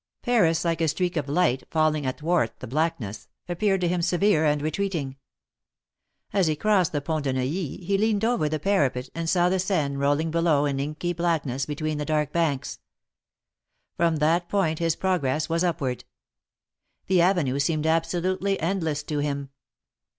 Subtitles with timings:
[0.23, 4.59] Paris, like a streak of light falling athwart the blackness, appeared to him severe and
[4.59, 5.15] retreating.
[6.33, 9.59] As he crossed the Pont de Neuilly, he leaned over the parapet and saw the
[9.59, 12.79] Seine rolling below in inky blackness between the dark banks.
[13.95, 16.03] From that point his progress was upward.
[17.05, 19.51] The avenue seemed absolutely endless to him.